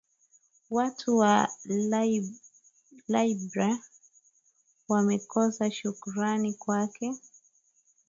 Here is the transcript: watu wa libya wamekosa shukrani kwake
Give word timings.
watu 0.69 1.17
wa 1.17 1.49
libya 3.23 3.77
wamekosa 4.89 5.71
shukrani 5.71 6.53
kwake 6.53 7.13